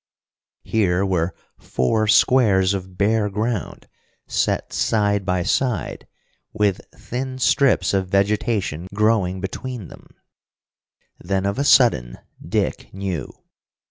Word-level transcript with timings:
Here 0.63 1.05
were 1.05 1.35
four 1.59 2.07
squares 2.07 2.73
of 2.73 2.97
bare 2.97 3.29
ground 3.29 3.87
set 4.25 4.73
side 4.73 5.27
by 5.27 5.43
side, 5.43 6.07
with 6.53 6.81
thin 6.95 7.37
strips 7.37 7.93
of 7.93 8.07
vegetation 8.09 8.87
growing 8.95 9.41
between 9.41 9.89
them. 9.89 10.07
Then 11.19 11.45
of 11.45 11.59
a 11.59 11.63
sudden 11.63 12.17
Dick 12.43 12.91
knew! 12.91 13.31